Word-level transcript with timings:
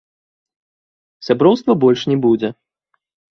Сяброўства 1.27 1.71
больш 1.85 2.01
не 2.13 2.17
будзе. 2.25 2.49